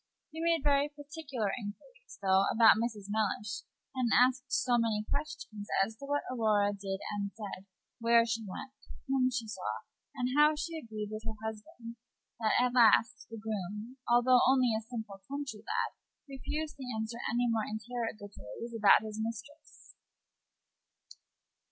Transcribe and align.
He 0.31 0.41
made 0.41 0.63
very 0.63 0.89
particular 0.89 1.51
inquiries, 1.55 2.17
though, 2.23 2.45
about 2.51 2.73
Mrs. 2.81 3.05
Mellish, 3.13 3.61
and 3.93 4.09
asked 4.19 4.49
so 4.51 4.79
many 4.79 5.05
questions 5.07 5.67
as 5.85 5.95
to 5.97 6.05
what 6.07 6.23
Aurora 6.31 6.73
did 6.73 7.01
and 7.13 7.29
said, 7.35 7.65
where 7.99 8.25
she 8.25 8.41
went, 8.43 8.73
whom 9.07 9.29
she 9.29 9.47
saw, 9.47 9.81
and 10.15 10.29
how 10.35 10.55
she 10.55 10.75
agreed 10.75 11.09
with 11.11 11.21
her 11.23 11.37
husband, 11.45 11.97
that 12.39 12.53
at 12.59 12.73
last 12.73 13.27
the 13.29 13.37
groom, 13.37 13.97
although 14.09 14.41
only 14.49 14.73
a 14.75 14.81
simple 14.81 15.21
country 15.29 15.59
lad, 15.59 15.93
refused 16.27 16.77
to 16.77 16.83
answer 16.97 17.19
any 17.31 17.47
more 17.47 17.69
interrogatories 17.69 18.73
about 18.75 19.03
his 19.03 19.19
mistress. 19.21 19.93